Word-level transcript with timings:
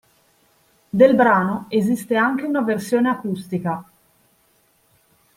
Del 0.89 1.13
brano 1.15 1.67
esiste 1.69 2.15
anche 2.15 2.45
una 2.45 2.63
versione 2.63 3.07
acustica. 3.09 3.83